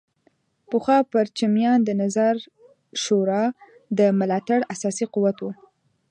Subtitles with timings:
[0.69, 2.35] پخوا پرچمیان د نظار
[3.03, 3.43] شورا
[3.97, 5.51] د ملاتړ اساسي قوت وو.